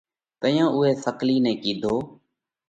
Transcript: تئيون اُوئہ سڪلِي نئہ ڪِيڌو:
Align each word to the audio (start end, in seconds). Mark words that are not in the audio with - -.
تئيون 0.41 0.69
اُوئہ 0.75 0.91
سڪلِي 1.03 1.35
نئہ 1.43 1.53
ڪِيڌو: 1.63 1.95